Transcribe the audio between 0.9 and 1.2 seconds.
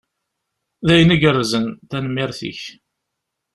ayen